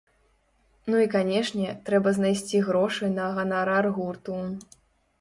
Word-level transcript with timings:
Ну, 0.91 1.01
і 1.05 1.09
канешне, 1.17 1.69
трэба 1.91 2.15
знайсці 2.19 2.65
грошы 2.71 3.13
на 3.21 3.31
ганарар 3.39 3.93
гурту. 4.01 4.45